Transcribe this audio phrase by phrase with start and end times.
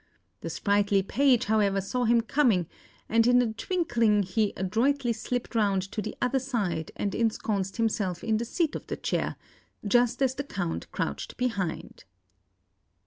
[0.39, 2.67] The sprightly page, however, saw him coming,
[3.07, 8.23] and in a twinkling he adroitly slipped round to the other side and ensconced himself
[8.23, 9.35] in the seat of the chair,
[9.87, 12.05] just as the Count crouched behind.